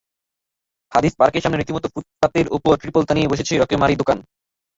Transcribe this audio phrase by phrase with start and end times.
[0.91, 4.17] হাদিস পার্কের সামনে রীতিমতো ফুটপাতের ওপরে ত্রিপল টানিয়ে বসেছে রকমারি দোকান।